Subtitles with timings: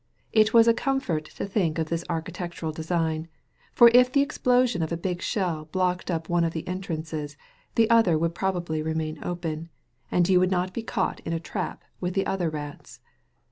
[0.33, 3.27] It was a comfort to think of this architectural design;
[3.71, 7.37] for if the explosion of a big shell blocked up one of the entrances,
[7.75, 9.69] the other would probably remain open,
[10.09, 12.99] and you would not be caught in a trap with the other rats.